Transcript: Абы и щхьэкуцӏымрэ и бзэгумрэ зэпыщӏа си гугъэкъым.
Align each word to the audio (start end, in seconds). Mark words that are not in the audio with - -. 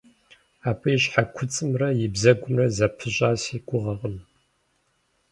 Абы 0.69 0.87
и 0.95 0.97
щхьэкуцӏымрэ 1.01 1.89
и 2.05 2.07
бзэгумрэ 2.13 2.65
зэпыщӏа 2.75 3.29
си 3.41 3.57
гугъэкъым. 3.67 4.17